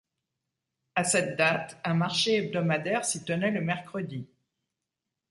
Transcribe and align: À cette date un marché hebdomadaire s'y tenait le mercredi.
À 0.95 1.03
cette 1.03 1.37
date 1.37 1.79
un 1.83 1.93
marché 1.93 2.37
hebdomadaire 2.37 3.05
s'y 3.05 3.23
tenait 3.23 3.51
le 3.51 3.61
mercredi. 3.61 4.27